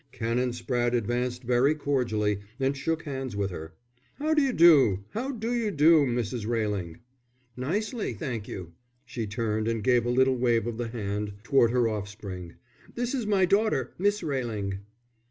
[0.11, 3.75] Canon Spratte advanced very cordially and shook hands with her.
[4.15, 5.03] "How d'you do.
[5.11, 6.47] How d'you do, Mrs.
[6.47, 6.97] Railing."
[7.55, 8.73] "Nicely, thank you."
[9.05, 12.55] She turned and gave a little wave of the hand toward her offspring.
[12.95, 14.79] "This is my daughter, Miss Railing."